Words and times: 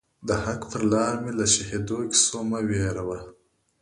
د 0.27 0.29
حق 0.43 0.61
پر 0.71 0.81
لار 0.93 1.13
می 1.23 1.31
له 1.39 1.45
شهیدو 1.55 1.97
کیسو 2.09 2.39
مه 2.49 2.59
وېروه 2.67 3.19